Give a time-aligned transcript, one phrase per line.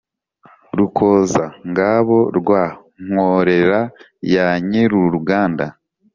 [0.77, 2.63] rukoza-ngabo rwa
[3.05, 3.79] nkorera
[4.33, 5.65] ya nyir-uruganda,